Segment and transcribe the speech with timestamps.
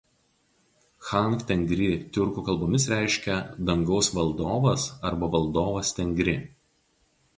[1.09, 3.37] Chan Tengri tiurkų kalbomis reiškia
[3.69, 6.37] „dangaus valdovas“ arba „valdovas Tengri“.